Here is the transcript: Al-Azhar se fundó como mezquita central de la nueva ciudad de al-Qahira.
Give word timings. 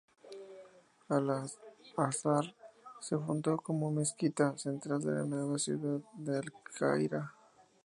Al-Azhar 1.09 2.55
se 3.01 3.15
fundó 3.19 3.57
como 3.57 3.91
mezquita 3.91 4.57
central 4.57 4.99
de 5.03 5.11
la 5.11 5.25
nueva 5.25 5.59
ciudad 5.59 5.99
de 6.13 6.37
al-Qahira. 6.39 7.35